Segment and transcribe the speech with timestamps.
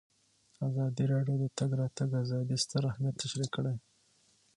[0.67, 3.75] ازادي راډیو د د تګ راتګ ازادي ستر اهميت تشریح کړی.